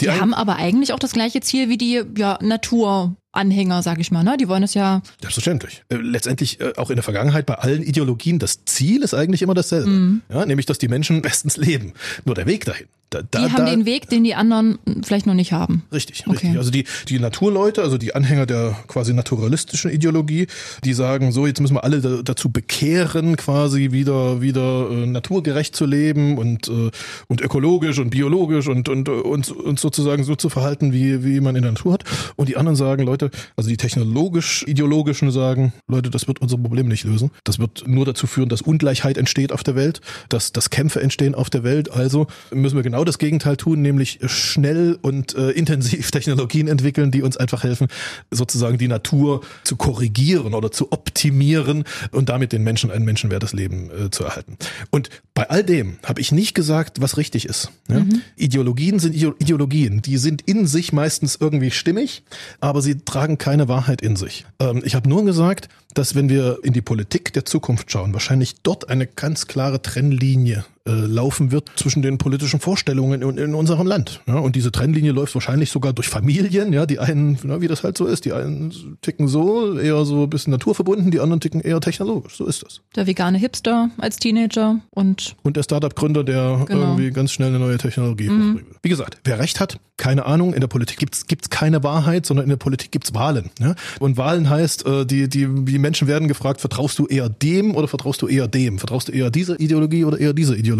Die, 0.00 0.06
die 0.06 0.10
haben 0.10 0.34
aber 0.34 0.56
eigentlich 0.56 0.92
auch 0.92 0.98
das 0.98 1.12
gleiche 1.12 1.40
Ziel 1.40 1.68
wie 1.68 1.78
die 1.78 2.02
ja, 2.16 2.38
Natur. 2.40 3.16
Anhänger, 3.34 3.82
sag 3.82 4.00
ich 4.00 4.10
mal, 4.10 4.22
ne? 4.22 4.36
Die 4.38 4.48
wollen 4.48 4.62
es 4.62 4.74
ja. 4.74 5.02
Selbstverständlich. 5.20 5.84
Äh, 5.88 5.96
letztendlich 5.96 6.60
äh, 6.60 6.72
auch 6.76 6.90
in 6.90 6.96
der 6.96 7.02
Vergangenheit 7.02 7.46
bei 7.46 7.54
allen 7.54 7.82
Ideologien, 7.82 8.38
das 8.38 8.64
Ziel 8.64 9.02
ist 9.02 9.14
eigentlich 9.14 9.42
immer 9.42 9.54
dasselbe. 9.54 9.90
Mhm. 9.90 10.22
Ja, 10.28 10.46
nämlich, 10.46 10.66
dass 10.66 10.78
die 10.78 10.88
Menschen 10.88 11.22
bestens 11.22 11.56
leben. 11.56 11.92
Nur 12.24 12.34
der 12.34 12.46
Weg 12.46 12.64
dahin. 12.64 12.86
Da, 13.14 13.22
da, 13.22 13.46
die 13.46 13.52
haben 13.52 13.64
da, 13.66 13.70
den 13.70 13.86
Weg, 13.86 14.08
den 14.08 14.24
die 14.24 14.34
anderen 14.34 14.78
vielleicht 15.04 15.26
noch 15.26 15.34
nicht 15.34 15.52
haben. 15.52 15.84
Richtig, 15.92 16.26
okay. 16.26 16.32
richtig. 16.32 16.58
Also 16.58 16.70
die, 16.72 16.84
die 17.08 17.20
Naturleute, 17.20 17.82
also 17.82 17.96
die 17.96 18.14
Anhänger 18.14 18.44
der 18.44 18.76
quasi 18.88 19.12
naturalistischen 19.12 19.90
Ideologie, 19.90 20.48
die 20.82 20.94
sagen, 20.94 21.30
so, 21.30 21.46
jetzt 21.46 21.60
müssen 21.60 21.76
wir 21.76 21.84
alle 21.84 22.00
da, 22.00 22.22
dazu 22.22 22.50
bekehren, 22.50 23.36
quasi 23.36 23.92
wieder, 23.92 24.40
wieder 24.40 24.90
äh, 24.90 25.06
naturgerecht 25.06 25.76
zu 25.76 25.86
leben 25.86 26.38
und, 26.38 26.66
äh, 26.68 26.90
und 27.28 27.40
ökologisch 27.40 28.00
und 28.00 28.10
biologisch 28.10 28.66
und, 28.66 28.88
und, 28.88 29.08
und, 29.08 29.50
und 29.52 29.78
sozusagen 29.78 30.24
so 30.24 30.34
zu 30.34 30.48
verhalten, 30.48 30.92
wie, 30.92 31.22
wie 31.24 31.40
man 31.40 31.54
in 31.54 31.62
der 31.62 31.72
Natur 31.72 31.92
hat. 31.92 32.04
Und 32.34 32.48
die 32.48 32.56
anderen 32.56 32.74
sagen, 32.74 33.04
Leute, 33.04 33.23
also 33.56 33.68
die 33.68 33.76
technologisch-ideologischen 33.76 35.30
sagen, 35.30 35.72
Leute, 35.88 36.10
das 36.10 36.26
wird 36.28 36.40
unser 36.40 36.58
Problem 36.58 36.88
nicht 36.88 37.04
lösen. 37.04 37.30
Das 37.44 37.58
wird 37.58 37.86
nur 37.86 38.04
dazu 38.04 38.26
führen, 38.26 38.48
dass 38.48 38.62
Ungleichheit 38.62 39.18
entsteht 39.18 39.52
auf 39.52 39.62
der 39.62 39.74
Welt, 39.74 40.00
dass, 40.28 40.52
dass 40.52 40.70
Kämpfe 40.70 41.00
entstehen 41.00 41.34
auf 41.34 41.50
der 41.50 41.64
Welt. 41.64 41.90
Also 41.90 42.26
müssen 42.52 42.76
wir 42.76 42.82
genau 42.82 43.04
das 43.04 43.18
Gegenteil 43.18 43.56
tun, 43.56 43.82
nämlich 43.82 44.18
schnell 44.26 44.98
und 45.02 45.34
äh, 45.34 45.50
intensiv 45.50 46.10
Technologien 46.12 46.68
entwickeln, 46.68 47.10
die 47.10 47.22
uns 47.22 47.36
einfach 47.36 47.62
helfen, 47.62 47.88
sozusagen 48.30 48.78
die 48.78 48.88
Natur 48.88 49.42
zu 49.64 49.76
korrigieren 49.76 50.54
oder 50.54 50.70
zu 50.70 50.92
optimieren 50.92 51.84
und 52.10 52.28
damit 52.28 52.52
den 52.52 52.62
Menschen 52.62 52.90
ein 52.90 53.04
menschenwertes 53.04 53.52
Leben 53.52 53.90
äh, 53.90 54.10
zu 54.10 54.24
erhalten. 54.24 54.56
Und 54.90 55.10
bei 55.34 55.50
all 55.50 55.64
dem 55.64 55.98
habe 56.04 56.20
ich 56.20 56.32
nicht 56.32 56.54
gesagt, 56.54 57.00
was 57.00 57.16
richtig 57.16 57.46
ist. 57.46 57.70
Ja? 57.88 58.00
Mhm. 58.00 58.22
Ideologien 58.36 58.98
sind 58.98 59.14
Ideologien, 59.14 60.02
die 60.02 60.18
sind 60.18 60.42
in 60.42 60.66
sich 60.66 60.92
meistens 60.92 61.36
irgendwie 61.40 61.70
stimmig, 61.70 62.22
aber 62.60 62.82
sie 62.82 63.04
tragen 63.14 63.38
keine 63.38 63.68
Wahrheit 63.68 64.02
in 64.02 64.16
sich. 64.16 64.44
Ähm, 64.58 64.82
ich 64.84 64.96
habe 64.96 65.08
nur 65.08 65.24
gesagt, 65.24 65.68
dass 65.94 66.16
wenn 66.16 66.28
wir 66.28 66.58
in 66.64 66.72
die 66.72 66.82
Politik 66.82 67.32
der 67.32 67.44
Zukunft 67.44 67.92
schauen, 67.92 68.12
wahrscheinlich 68.12 68.62
dort 68.62 68.88
eine 68.88 69.06
ganz 69.06 69.46
klare 69.46 69.80
Trennlinie 69.80 70.64
äh, 70.86 70.90
laufen 70.90 71.50
wird 71.50 71.70
zwischen 71.76 72.02
den 72.02 72.18
politischen 72.18 72.60
Vorstellungen 72.60 73.22
in, 73.22 73.38
in 73.38 73.54
unserem 73.54 73.86
Land. 73.86 74.20
Ja, 74.26 74.34
und 74.34 74.54
diese 74.54 74.70
Trennlinie 74.70 75.12
läuft 75.12 75.34
wahrscheinlich 75.34 75.70
sogar 75.70 75.94
durch 75.94 76.10
Familien. 76.10 76.74
Ja, 76.74 76.84
die 76.84 76.98
einen, 76.98 77.38
na, 77.42 77.62
wie 77.62 77.68
das 77.68 77.84
halt 77.84 77.96
so 77.96 78.04
ist, 78.04 78.26
die 78.26 78.34
einen 78.34 78.98
ticken 79.00 79.26
so, 79.26 79.78
eher 79.78 80.04
so 80.04 80.24
ein 80.24 80.28
bisschen 80.30 80.50
naturverbunden, 80.50 81.10
die 81.10 81.20
anderen 81.20 81.40
ticken 81.40 81.62
eher 81.62 81.80
technologisch. 81.80 82.36
So 82.36 82.44
ist 82.44 82.62
das. 82.62 82.82
Der 82.96 83.06
vegane 83.06 83.38
Hipster 83.38 83.88
als 83.96 84.18
Teenager 84.18 84.78
und 84.90 85.36
und 85.42 85.56
der 85.56 85.62
Startup-Gründer, 85.62 86.22
der 86.22 86.66
genau. 86.68 86.80
irgendwie 86.82 87.10
ganz 87.12 87.32
schnell 87.32 87.48
eine 87.48 87.60
neue 87.60 87.78
Technologie 87.78 88.28
mhm. 88.28 88.60
Wie 88.82 88.90
gesagt, 88.90 89.16
wer 89.24 89.38
recht 89.38 89.60
hat, 89.60 89.80
keine 89.96 90.26
Ahnung. 90.26 90.52
In 90.52 90.60
der 90.60 90.68
Politik 90.68 90.98
gibt's 90.98 91.26
gibt's 91.26 91.48
keine 91.48 91.82
Wahrheit, 91.82 92.26
sondern 92.26 92.44
in 92.44 92.50
der 92.50 92.58
Politik 92.58 92.92
gibt's 92.92 93.14
Wahlen. 93.14 93.48
Ja? 93.58 93.74
Und 94.00 94.18
Wahlen 94.18 94.50
heißt, 94.50 94.84
äh, 94.84 95.06
die 95.06 95.30
die 95.30 95.48
die 95.64 95.78
Menschen 95.78 96.08
werden 96.08 96.28
gefragt, 96.28 96.60
vertraust 96.60 96.98
du 96.98 97.06
eher 97.06 97.30
dem 97.30 97.74
oder 97.74 97.88
vertraust 97.88 98.20
du 98.20 98.28
eher 98.28 98.48
dem? 98.48 98.78
Vertraust 98.78 99.08
du 99.08 99.12
eher 99.12 99.30
dieser 99.30 99.58
Ideologie 99.58 100.04
oder 100.04 100.20
eher 100.20 100.34
dieser 100.34 100.56
Ideologie? 100.56 100.73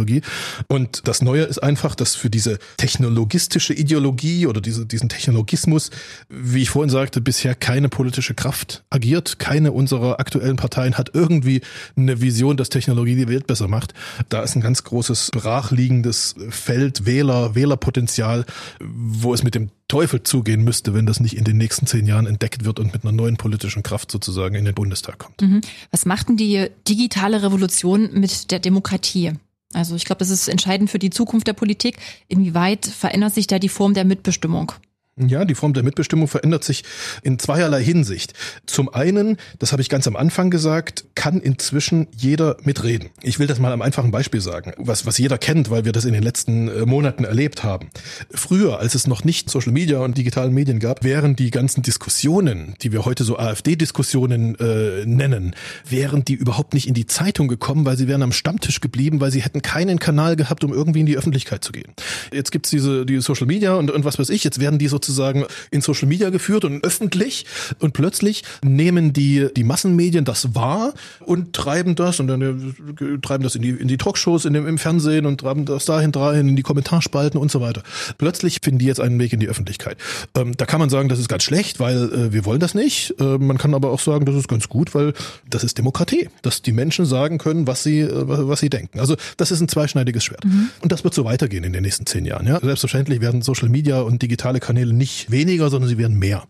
Und 0.68 1.06
das 1.06 1.22
Neue 1.22 1.42
ist 1.42 1.58
einfach, 1.58 1.94
dass 1.94 2.14
für 2.14 2.30
diese 2.30 2.58
technologistische 2.76 3.74
Ideologie 3.74 4.46
oder 4.46 4.60
diese, 4.60 4.86
diesen 4.86 5.08
Technologismus, 5.08 5.90
wie 6.28 6.62
ich 6.62 6.70
vorhin 6.70 6.90
sagte, 6.90 7.20
bisher 7.20 7.54
keine 7.54 7.88
politische 7.88 8.34
Kraft 8.34 8.84
agiert. 8.90 9.38
Keine 9.38 9.72
unserer 9.72 10.20
aktuellen 10.20 10.56
Parteien 10.56 10.98
hat 10.98 11.10
irgendwie 11.14 11.60
eine 11.96 12.20
Vision, 12.20 12.56
dass 12.56 12.68
Technologie 12.68 13.16
die 13.16 13.28
Welt 13.28 13.46
besser 13.46 13.68
macht. 13.68 13.94
Da 14.28 14.42
ist 14.42 14.56
ein 14.56 14.60
ganz 14.60 14.84
großes 14.84 15.30
brachliegendes 15.32 16.34
Feld 16.50 17.06
Wähler, 17.06 17.54
Wählerpotenzial, 17.54 18.44
wo 18.80 19.34
es 19.34 19.42
mit 19.42 19.54
dem 19.54 19.70
Teufel 19.88 20.22
zugehen 20.22 20.64
müsste, 20.64 20.94
wenn 20.94 21.06
das 21.06 21.20
nicht 21.20 21.36
in 21.36 21.44
den 21.44 21.58
nächsten 21.58 21.86
zehn 21.86 22.06
Jahren 22.06 22.26
entdeckt 22.26 22.64
wird 22.64 22.80
und 22.80 22.92
mit 22.92 23.04
einer 23.04 23.12
neuen 23.12 23.36
politischen 23.36 23.82
Kraft 23.82 24.10
sozusagen 24.10 24.54
in 24.54 24.64
den 24.64 24.74
Bundestag 24.74 25.18
kommt. 25.18 25.40
Mhm. 25.42 25.60
Was 25.90 26.06
macht 26.06 26.28
denn 26.28 26.36
die 26.36 26.68
digitale 26.88 27.42
Revolution 27.42 28.10
mit 28.12 28.50
der 28.50 28.60
Demokratie? 28.60 29.32
Also 29.74 29.96
ich 29.96 30.04
glaube, 30.04 30.20
das 30.20 30.30
ist 30.30 30.48
entscheidend 30.48 30.90
für 30.90 30.98
die 30.98 31.10
Zukunft 31.10 31.46
der 31.46 31.52
Politik. 31.52 31.98
Inwieweit 32.28 32.86
verändert 32.86 33.34
sich 33.34 33.46
da 33.46 33.58
die 33.58 33.68
Form 33.68 33.94
der 33.94 34.04
Mitbestimmung? 34.04 34.72
Ja, 35.16 35.44
die 35.44 35.54
Form 35.54 35.74
der 35.74 35.84
Mitbestimmung 35.84 36.26
verändert 36.26 36.64
sich 36.64 36.82
in 37.22 37.38
zweierlei 37.38 37.84
Hinsicht. 37.84 38.32
Zum 38.66 38.92
einen, 38.92 39.36
das 39.60 39.70
habe 39.70 39.80
ich 39.80 39.88
ganz 39.88 40.08
am 40.08 40.16
Anfang 40.16 40.50
gesagt, 40.50 41.04
kann 41.14 41.40
inzwischen 41.40 42.08
jeder 42.16 42.56
mitreden. 42.64 43.10
Ich 43.22 43.38
will 43.38 43.46
das 43.46 43.60
mal 43.60 43.72
am 43.72 43.80
einfachen 43.80 44.10
Beispiel 44.10 44.40
sagen, 44.40 44.72
was, 44.76 45.06
was 45.06 45.16
jeder 45.18 45.38
kennt, 45.38 45.70
weil 45.70 45.84
wir 45.84 45.92
das 45.92 46.04
in 46.04 46.14
den 46.14 46.24
letzten 46.24 46.66
äh, 46.66 46.84
Monaten 46.84 47.22
erlebt 47.22 47.62
haben. 47.62 47.90
Früher, 48.32 48.80
als 48.80 48.96
es 48.96 49.06
noch 49.06 49.22
nicht 49.22 49.50
Social 49.50 49.70
Media 49.70 50.00
und 50.00 50.18
digitalen 50.18 50.52
Medien 50.52 50.80
gab, 50.80 51.04
wären 51.04 51.36
die 51.36 51.52
ganzen 51.52 51.82
Diskussionen, 51.82 52.74
die 52.82 52.90
wir 52.90 53.04
heute 53.04 53.22
so 53.22 53.38
AfD-Diskussionen 53.38 54.56
äh, 54.58 55.06
nennen, 55.06 55.54
wären 55.88 56.24
die 56.24 56.34
überhaupt 56.34 56.74
nicht 56.74 56.88
in 56.88 56.94
die 56.94 57.06
Zeitung 57.06 57.46
gekommen, 57.46 57.86
weil 57.86 57.96
sie 57.96 58.08
wären 58.08 58.22
am 58.22 58.32
Stammtisch 58.32 58.80
geblieben, 58.80 59.20
weil 59.20 59.30
sie 59.30 59.42
hätten 59.42 59.62
keinen 59.62 60.00
Kanal 60.00 60.34
gehabt, 60.34 60.64
um 60.64 60.72
irgendwie 60.72 61.00
in 61.00 61.06
die 61.06 61.16
Öffentlichkeit 61.16 61.62
zu 61.62 61.70
gehen. 61.70 61.92
Jetzt 62.32 62.50
gibt's 62.50 62.70
diese, 62.70 63.06
die 63.06 63.20
Social 63.20 63.46
Media 63.46 63.74
und, 63.74 63.92
und 63.92 64.04
was 64.04 64.18
weiß 64.18 64.30
ich, 64.30 64.42
jetzt 64.42 64.58
werden 64.58 64.80
die 64.80 64.88
so 64.88 65.03
sozusagen 65.04 65.44
in 65.70 65.80
Social 65.80 66.08
Media 66.08 66.30
geführt 66.30 66.64
und 66.64 66.84
öffentlich 66.84 67.46
und 67.78 67.92
plötzlich 67.92 68.42
nehmen 68.62 69.12
die, 69.12 69.48
die 69.56 69.64
Massenmedien 69.64 70.24
das 70.24 70.54
wahr 70.54 70.94
und 71.20 71.52
treiben 71.52 71.94
das 71.94 72.20
und 72.20 72.26
dann 72.26 72.42
äh, 72.42 73.18
treiben 73.20 73.44
das 73.44 73.54
in 73.54 73.62
die, 73.62 73.70
in 73.70 73.88
die 73.88 73.96
Talkshows, 73.96 74.44
in 74.44 74.52
dem, 74.52 74.66
im 74.66 74.78
Fernsehen 74.78 75.26
und 75.26 75.40
treiben 75.40 75.64
das 75.64 75.84
dahin 75.84 76.10
rein, 76.10 76.48
in 76.48 76.56
die 76.56 76.62
Kommentarspalten 76.62 77.38
und 77.38 77.50
so 77.50 77.60
weiter. 77.60 77.82
Plötzlich 78.18 78.60
finden 78.62 78.78
die 78.78 78.86
jetzt 78.86 79.00
einen 79.00 79.18
Weg 79.18 79.32
in 79.32 79.40
die 79.40 79.48
Öffentlichkeit. 79.48 79.96
Ähm, 80.34 80.56
da 80.56 80.66
kann 80.66 80.80
man 80.80 80.90
sagen, 80.90 81.08
das 81.08 81.18
ist 81.18 81.28
ganz 81.28 81.42
schlecht, 81.42 81.80
weil 81.80 82.12
äh, 82.12 82.32
wir 82.32 82.44
wollen 82.44 82.60
das 82.60 82.74
nicht. 82.74 83.14
Äh, 83.20 83.38
man 83.38 83.58
kann 83.58 83.74
aber 83.74 83.90
auch 83.90 84.00
sagen, 84.00 84.24
das 84.24 84.34
ist 84.34 84.48
ganz 84.48 84.68
gut, 84.68 84.94
weil 84.94 85.12
das 85.48 85.64
ist 85.64 85.78
Demokratie, 85.78 86.28
dass 86.42 86.62
die 86.62 86.72
Menschen 86.72 87.04
sagen 87.04 87.38
können, 87.38 87.66
was 87.66 87.82
sie, 87.82 88.00
äh, 88.00 88.10
was 88.12 88.60
sie 88.60 88.70
denken. 88.70 89.00
Also 89.00 89.16
das 89.36 89.50
ist 89.50 89.60
ein 89.60 89.68
zweischneidiges 89.68 90.24
Schwert. 90.24 90.44
Mhm. 90.44 90.68
Und 90.80 90.92
das 90.92 91.04
wird 91.04 91.14
so 91.14 91.24
weitergehen 91.24 91.64
in 91.64 91.72
den 91.72 91.82
nächsten 91.82 92.06
zehn 92.06 92.24
Jahren. 92.24 92.46
Ja? 92.46 92.60
Selbstverständlich 92.60 93.20
werden 93.20 93.42
Social 93.42 93.68
Media 93.68 94.00
und 94.00 94.22
digitale 94.22 94.60
Kanäle 94.60 94.92
nicht 94.96 95.30
weniger, 95.30 95.70
sondern 95.70 95.88
sie 95.88 95.98
werden 95.98 96.18
mehr. 96.18 96.44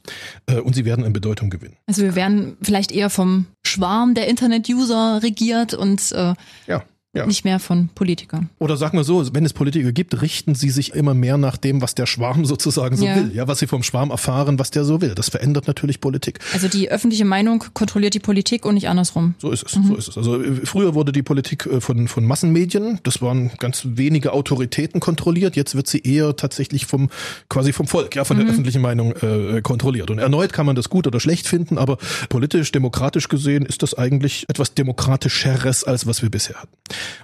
Äh, 0.47 0.61
und 0.61 0.75
sie 0.75 0.85
werden 0.85 1.05
an 1.05 1.13
Bedeutung 1.13 1.51
gewinnen. 1.51 1.77
Also 1.87 2.03
wir 2.03 2.15
werden 2.15 2.57
vielleicht 2.63 2.93
eher 2.93 3.11
vom 3.11 3.47
Schwarm 3.65 4.15
der 4.15 4.29
Internet-User 4.29 5.21
regiert 5.23 5.75
und 5.75 6.13
äh, 6.13 6.35
ja. 6.67 6.85
Ja. 7.14 7.26
Nicht 7.26 7.44
mehr 7.44 7.61
von 7.61 7.90
Politikern. 7.94 8.50
Oder 8.59 8.76
sagen 8.76 8.99
wir 8.99 9.04
so, 9.04 9.25
wenn 9.35 9.44
es 9.44 9.52
Politiker 9.52 9.92
gibt, 9.92 10.21
richten 10.21 10.56
sie 10.56 10.71
sich 10.71 10.94
immer 10.94 11.14
mehr 11.14 11.38
nach 11.38 11.56
dem, 11.56 11.80
was 11.80 11.94
der 11.94 12.06
Schwarm 12.06 12.44
sozusagen 12.44 12.97
so 12.97 13.06
ja. 13.06 13.14
will. 13.14 13.30
Ja, 13.33 13.47
was 13.47 13.61
sie 13.61 13.68
vom 13.68 13.85
Schwarm 13.85 14.11
erfahren, 14.11 14.59
was 14.59 14.73
der 14.73 14.85
so 14.85 15.00
will. 15.00 15.14
Das 15.14 15.28
verändert 15.28 15.68
natürlich 15.68 16.00
Politik. 16.00 16.40
Also 16.52 16.66
die 16.66 16.90
öffentliche 16.90 17.25
Meinung 17.25 17.64
kontrolliert 17.73 18.14
die 18.14 18.21
Politik 18.21 18.66
und 18.66 18.75
nicht 18.75 18.88
andersrum. 18.88 19.35
So 19.38 19.52
ist 19.52 19.64
es, 19.64 19.76
mhm. 19.76 19.87
so 19.87 19.94
ist 19.94 20.09
es. 20.09 20.18
Also 20.18 20.42
äh, 20.42 20.66
früher 20.66 20.94
wurde 20.94 21.12
die 21.12 21.23
Politik 21.23 21.66
äh, 21.66 21.80
von, 21.80 22.09
von 22.09 22.25
Massenmedien, 22.25 22.99
das 23.04 23.23
waren 23.23 23.52
ganz 23.59 23.83
wenige 23.85 24.33
Autoritäten 24.33 24.99
kontrolliert. 24.99 25.54
Jetzt 25.54 25.76
wird 25.76 25.87
sie 25.87 26.00
eher 26.00 26.35
tatsächlich 26.35 26.87
vom, 26.87 27.11
quasi 27.49 27.73
vom 27.73 27.87
Volk, 27.87 28.16
ja, 28.16 28.25
von 28.25 28.37
mhm. 28.37 28.40
der 28.42 28.50
öffentlichen 28.50 28.83
Meinung 28.83 29.12
äh, 29.12 29.62
kontrolliert. 29.62 30.11
Und 30.11 30.18
erneut 30.18 30.52
kann 30.52 30.66
man 30.66 30.75
das 30.75 30.90
gut 30.90 31.06
oder 31.06 31.21
schlecht 31.21 31.47
finden, 31.47 31.78
aber 31.78 31.97
politisch, 32.28 32.73
demokratisch 32.73 33.28
gesehen 33.28 33.64
ist 33.64 33.85
das 33.85 33.94
eigentlich 33.94 34.47
etwas 34.49 34.75
demokratischeres, 34.75 35.85
als 35.85 36.06
was 36.06 36.23
wir 36.23 36.30
bisher 36.30 36.56
hatten. 36.56 36.73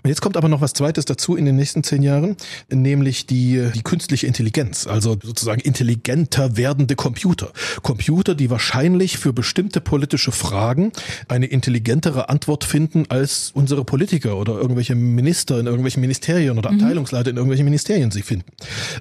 Und 0.03 0.09
jetzt 0.09 0.21
kommt 0.21 0.37
aber 0.37 0.49
noch 0.49 0.61
was 0.61 0.73
Zweites 0.73 1.05
dazu 1.05 1.37
in 1.37 1.45
den 1.45 1.57
nächsten 1.57 1.83
zehn 1.83 2.03
Jahren, 2.03 2.37
nämlich 2.71 3.27
die, 3.27 3.71
die 3.75 3.83
künstliche 3.83 4.27
Intelligenz, 4.27 4.87
also 4.87 5.17
sozusagen 5.23 5.61
intelligenter 5.61 6.57
werdende 6.57 6.97
Computer. 6.97 7.53
Computer, 7.83 8.35
die 8.35 8.51
wahrscheinlich 8.51 9.19
für 9.19 9.33
bestimmte 9.33 9.81
politische 9.81 10.33
Fragen 10.33 10.93
eine 11.29 11.47
intelligentere 11.47 12.29
Antwort 12.29 12.65
finden 12.65 13.05
als 13.09 13.51
unsere 13.55 13.85
Politiker 13.85 14.37
oder 14.37 14.55
irgendwelche 14.55 14.95
Minister 14.95 15.59
in 15.59 15.67
irgendwelchen 15.67 16.01
Ministerien 16.01 16.59
oder 16.59 16.71
mhm. 16.71 16.81
Abteilungsleiter 16.81 17.31
in 17.31 17.37
irgendwelchen 17.37 17.65
Ministerien 17.65 18.11
sie 18.11 18.23
finden. 18.23 18.47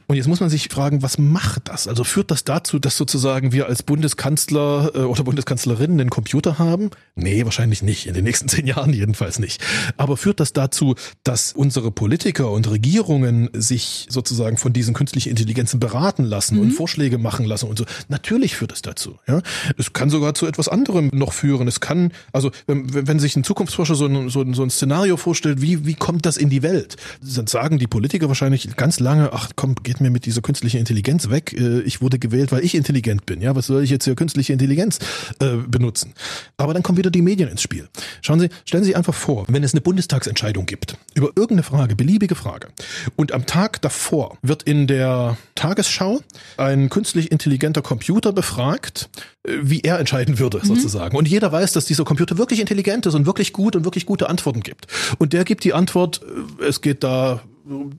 Und 0.08 0.16
jetzt 0.16 0.28
muss 0.28 0.40
man 0.40 0.50
sich 0.50 0.70
fragen, 0.70 1.02
was 1.02 1.18
macht 1.18 1.70
das? 1.70 1.88
Also 1.88 2.04
führt 2.04 2.32
das 2.32 2.44
dazu, 2.44 2.80
dass 2.80 2.98
sozusagen 2.98 3.52
wir 3.52 3.68
als 3.68 3.84
Bundeskanzler 3.84 4.92
äh, 4.94 5.00
oder 5.00 5.24
Bundeskanzlerin 5.24 5.92
einen 6.00 6.10
Computer 6.10 6.60
haben? 6.60 6.92
Nee, 7.16 7.46
wahrscheinlich 7.46 7.82
nicht. 7.82 8.08
In 8.08 8.14
den 8.14 8.24
nächsten 8.24 8.48
zehn 8.50 8.68
Jahren 8.68 8.94
jedenfalls 8.94 9.40
nicht. 9.40 9.62
Aber 9.98 10.18
führt 10.18 10.40
das 10.40 10.54
dazu, 10.54 10.69
dazu, 10.70 10.96
dass 11.24 11.54
unsere 11.54 11.92
Politiker 11.92 12.52
und 12.52 12.70
Regierungen 12.70 13.50
sich 13.54 14.08
sozusagen 14.10 14.58
von 14.58 14.72
diesen 14.74 14.94
künstlichen 14.94 15.30
Intelligenzen 15.30 15.80
beraten 15.80 16.24
lassen 16.24 16.56
mhm. 16.56 16.62
und 16.62 16.72
Vorschläge 16.72 17.18
machen 17.18 17.46
lassen 17.46 17.68
und 17.68 17.78
so. 17.78 17.86
Natürlich 18.08 18.56
führt 18.56 18.72
es 18.72 18.82
dazu. 18.82 19.18
Ja, 19.28 19.42
es 19.78 19.94
kann 19.94 20.10
sogar 20.10 20.34
zu 20.34 20.46
etwas 20.46 20.68
anderem 20.68 21.10
noch 21.14 21.34
führen. 21.34 21.68
Es 21.68 21.80
kann, 21.80 22.12
also 22.32 22.52
wenn, 22.68 23.08
wenn 23.08 23.20
sich 23.20 23.36
ein 23.36 23.44
Zukunftsforscher 23.44 23.96
so 23.96 24.06
ein, 24.06 24.30
so, 24.30 24.42
ein, 24.42 24.54
so 24.54 24.64
ein 24.64 24.70
Szenario 24.70 25.18
vorstellt, 25.18 25.62
wie 25.62 25.86
wie 25.86 25.96
kommt 25.96 26.26
das 26.26 26.38
in 26.38 26.50
die 26.50 26.62
Welt, 26.62 26.98
dann 27.22 27.48
sagen 27.48 27.80
die 27.80 27.88
Politiker 27.88 28.28
wahrscheinlich 28.28 28.76
ganz 28.76 29.00
lange, 29.00 29.34
ach 29.34 29.50
komm, 29.56 29.76
geht 29.76 30.02
mir 30.02 30.10
mit 30.10 30.26
dieser 30.26 30.42
künstlichen 30.42 30.78
Intelligenz 30.78 31.30
weg. 31.30 31.54
Äh, 31.58 31.82
ich 31.82 32.02
wurde 32.02 32.20
gewählt, 32.20 32.52
weil 32.52 32.64
ich 32.64 32.76
intelligent 32.76 33.26
bin. 33.26 33.42
Ja, 33.42 33.56
was 33.56 33.68
soll 33.68 33.84
ich 33.84 33.90
jetzt 33.90 34.06
hier 34.06 34.16
künstliche 34.16 34.54
Intelligenz 34.54 35.00
äh, 35.40 35.56
benutzen? 35.68 36.14
Aber 36.58 36.74
dann 36.74 36.84
kommen 36.84 36.98
wieder 36.98 37.12
die 37.12 37.22
Medien 37.22 37.50
ins 37.50 37.62
Spiel. 37.62 37.88
Schauen 38.22 38.40
Sie, 38.40 38.50
stellen 38.66 38.84
Sie 38.84 38.96
einfach 38.96 39.14
vor, 39.14 39.46
wenn 39.48 39.64
es 39.64 39.74
eine 39.74 39.82
Bundestagsentscheidung 39.82 40.59
Entscheidung 40.60 40.66
gibt 40.66 40.98
über 41.16 41.28
irgendeine 41.36 41.64
Frage, 41.64 41.96
beliebige 41.96 42.36
Frage, 42.36 42.68
und 43.16 43.32
am 43.34 43.46
Tag 43.46 43.82
davor 43.82 44.38
wird 44.42 44.64
in 44.64 44.88
der 44.88 45.38
Tagesschau 45.56 46.22
ein 46.58 46.90
künstlich 46.90 47.32
intelligenter 47.32 47.82
Computer 47.82 48.32
befragt, 48.32 49.10
äh, 49.44 49.54
wie 49.62 49.82
er 49.82 50.00
entscheiden 50.00 50.40
würde, 50.40 50.60
mhm. 50.60 50.66
sozusagen. 50.66 51.18
Und 51.18 51.28
jeder 51.28 51.52
weiß, 51.52 51.74
dass 51.74 51.86
dieser 51.86 52.06
Computer 52.06 52.38
wirklich 52.38 52.60
intelligent 52.60 53.06
ist 53.06 53.16
und 53.16 53.26
wirklich 53.26 53.54
gut 53.54 53.76
und 53.76 53.84
wirklich 53.84 54.06
gute 54.06 54.30
Antworten 54.30 54.62
gibt. 54.62 54.88
Und 55.18 55.34
der 55.34 55.44
gibt 55.44 55.64
die 55.64 55.74
Antwort, 55.74 56.22
äh, 56.60 56.66
es 56.66 56.82
geht 56.82 57.04
da 57.04 57.42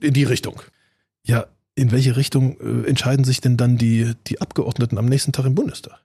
in 0.01 0.13
die 0.13 0.23
Richtung. 0.23 0.61
Ja, 1.23 1.45
in 1.75 1.91
welche 1.91 2.15
Richtung 2.15 2.57
äh, 2.59 2.87
entscheiden 2.87 3.23
sich 3.23 3.41
denn 3.41 3.57
dann 3.57 3.77
die, 3.77 4.13
die 4.27 4.41
Abgeordneten 4.41 4.97
am 4.97 5.05
nächsten 5.05 5.31
Tag 5.31 5.45
im 5.45 5.55
Bundestag? 5.55 5.99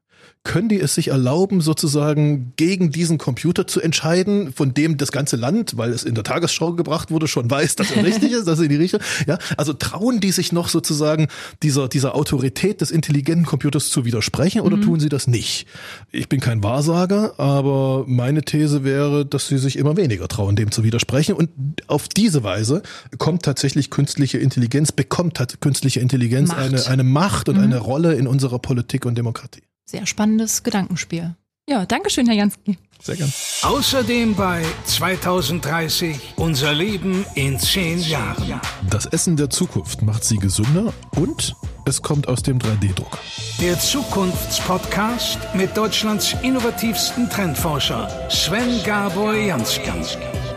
Können 0.47 0.69
die 0.69 0.81
es 0.81 0.95
sich 0.95 1.09
erlauben, 1.09 1.61
sozusagen 1.61 2.53
gegen 2.57 2.91
diesen 2.91 3.19
Computer 3.19 3.67
zu 3.67 3.81
entscheiden, 3.81 4.53
von 4.53 4.73
dem 4.73 4.97
das 4.97 5.13
ganze 5.13 5.37
Land, 5.37 5.77
weil 5.77 5.91
es 5.91 6.05
in 6.05 6.15
der 6.15 6.25
Tagesschau 6.25 6.73
gebracht 6.73 7.11
wurde, 7.11 7.27
schon 7.27 7.51
weiß, 7.51 7.77
dass 7.77 7.91
er 7.91 8.05
richtig 8.05 8.33
ist, 8.33 8.47
dass 8.47 8.61
er 8.61 8.65
in 8.65 8.71
die 8.71 8.77
Richtung, 8.77 9.01
ja, 9.27 9.39
also 9.57 9.73
trauen 9.73 10.21
die 10.21 10.31
sich 10.31 10.53
noch 10.53 10.69
sozusagen 10.69 11.27
dieser, 11.63 11.89
dieser 11.89 12.15
Autorität 12.15 12.81
des 12.81 12.91
intelligenten 12.91 13.45
Computers 13.45 13.91
zu 13.91 14.05
widersprechen 14.05 14.61
oder 14.61 14.77
mhm. 14.77 14.83
tun 14.83 15.01
sie 15.01 15.09
das 15.09 15.27
nicht? 15.27 15.67
Ich 16.13 16.29
bin 16.29 16.41
kein 16.41 16.63
Wahrsager, 16.63 17.39
aber 17.39 18.05
meine 18.07 18.43
These 18.43 18.85
wäre, 18.85 19.27
dass 19.27 19.49
sie 19.49 19.59
sich 19.59 19.77
immer 19.77 19.97
weniger 19.97 20.29
trauen, 20.29 20.55
dem 20.55 20.71
zu 20.71 20.85
widersprechen 20.85 21.35
und 21.35 21.51
auf 21.89 22.09
diese 22.09 22.45
Weise 22.45 22.83
kommt 23.19 23.43
tatsächlich 23.43 23.91
künstliche 23.91 24.39
Intelligenz, 24.39 24.93
bekommt 24.93 25.37
künstliche 25.61 26.01
Intelligenz 26.01 26.51
Macht. 26.51 26.61
eine, 26.61 26.87
eine 26.87 27.05
Macht 27.05 27.49
und 27.49 27.57
mhm. 27.57 27.65
eine 27.65 27.79
Rolle 27.79 28.15
in 28.15 28.29
unserer 28.29 28.61
Politik 28.61 29.05
und 29.07 29.19
Demokratie. 29.19 29.66
Sehr 29.89 30.05
spannendes 30.07 30.63
Gedankenspiel. 30.65 31.37
Ja, 31.69 31.87
Dankeschön, 31.87 32.27
Herr 32.27 32.37
Jansky. 32.37 32.79
Sehr 33.03 33.17
gern. 33.17 33.33
Außerdem 33.63 34.35
bei 34.35 34.65
2030 34.85 36.35
unser 36.37 36.73
Leben 36.73 37.25
in 37.35 37.59
zehn 37.59 38.01
Jahren. 38.01 38.61
Das 38.89 39.07
Essen 39.07 39.37
der 39.37 39.51
Zukunft 39.51 40.03
macht 40.03 40.25
sie 40.25 40.37
gesünder 40.39 40.93
und 41.17 41.55
es 41.85 42.03
kommt 42.03 42.27
aus 42.29 42.43
dem 42.43 42.59
3D-Druck. 42.59 43.19
Der 43.61 43.79
Zukunftspodcast 43.79 45.39
mit 45.55 45.77
Deutschlands 45.77 46.35
innovativsten 46.43 47.29
Trendforscher 47.31 48.29
Sven 48.31 48.83
Gabor 48.85 49.35
Jansky. 49.35 49.91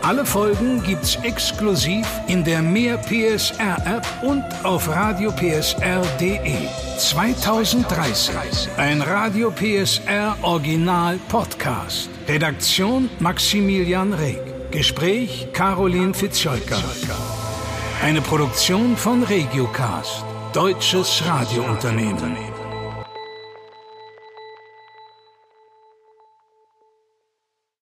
Alle 0.02 0.24
Folgen 0.24 0.82
gibt's 0.82 1.16
exklusiv 1.22 2.06
in 2.26 2.42
der 2.42 2.62
Mehr 2.62 2.96
PSR 2.96 3.76
App 3.84 4.06
und 4.22 4.42
auf 4.64 4.88
radiopsr.de. 4.88 6.56
2030. 6.96 8.34
Ein 8.78 9.02
Radio 9.02 9.50
PSR 9.50 10.36
Original 10.40 11.18
Podcast. 11.28 12.08
Redaktion 12.26 13.10
Maximilian 13.18 14.14
Reg. 14.14 14.40
Gespräch 14.70 15.48
Caroline 15.52 16.14
Fitzscholka. 16.14 16.78
Eine 18.02 18.22
Produktion 18.22 18.96
von 18.96 19.22
Regiocast. 19.22 20.24
Deutsches 20.54 21.22
Radiounternehmen. 21.26 22.49